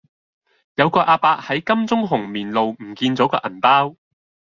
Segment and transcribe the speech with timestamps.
[0.73, 3.95] 有個亞伯喺金鐘紅棉路唔見左個銀包